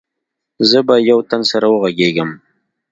زه 0.69 0.79
به 0.87 0.95
يو 1.09 1.19
تن 1.29 1.41
سره 1.51 1.67
وغږېږم. 1.69 2.29